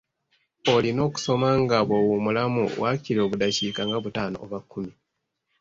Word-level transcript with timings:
Olina 0.73 1.01
okusoma 1.07 1.49
nga 1.61 1.77
bw'owummulamu, 1.87 2.63
waakiri 2.81 3.19
obudaakiika 3.25 3.81
nga 3.87 3.97
butaano 4.03 4.37
oba 4.45 4.59
kkumi. 4.63 4.93